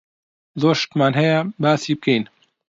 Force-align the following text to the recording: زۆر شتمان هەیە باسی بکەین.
زۆر 0.61 0.75
شتمان 0.81 1.13
هەیە 1.19 1.37
باسی 1.61 1.93
بکەین. 1.97 2.23